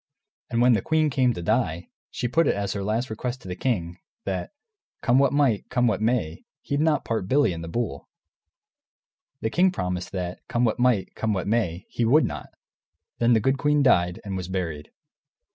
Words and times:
And 0.49 0.63
when 0.63 0.73
the 0.73 0.81
queen 0.81 1.11
came 1.11 1.31
to 1.35 1.43
die, 1.43 1.91
she 2.09 2.27
put 2.27 2.47
it 2.47 2.55
as 2.55 2.73
her 2.73 2.83
last 2.83 3.11
request 3.11 3.41
to 3.43 3.47
the 3.47 3.55
king, 3.55 3.99
that 4.25 4.51
come 5.03 5.19
what 5.19 5.31
might, 5.31 5.69
come 5.69 5.85
what 5.85 6.01
may, 6.01 6.43
he'd 6.63 6.79
not 6.79 7.05
part 7.05 7.27
Billy 7.27 7.53
and 7.53 7.63
the 7.63 7.67
bull. 7.67 8.09
And 9.35 9.41
the 9.41 9.51
king 9.51 9.69
promised 9.69 10.11
that, 10.13 10.39
come 10.47 10.65
what 10.65 10.79
might, 10.79 11.13
come 11.13 11.33
what 11.33 11.45
may, 11.45 11.85
he 11.87 12.03
would 12.03 12.25
not. 12.25 12.49
Then 13.19 13.33
the 13.33 13.39
good 13.39 13.59
queen 13.59 13.83
died, 13.83 14.19
and 14.25 14.35
was 14.35 14.47
buried. 14.47 14.89